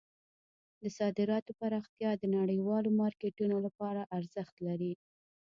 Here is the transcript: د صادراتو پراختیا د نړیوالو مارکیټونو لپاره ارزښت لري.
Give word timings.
د 0.81 0.83
صادراتو 0.97 1.51
پراختیا 1.59 2.11
د 2.17 2.23
نړیوالو 2.37 2.89
مارکیټونو 3.01 3.55
لپاره 3.65 4.01
ارزښت 4.17 4.55
لري. 4.67 4.93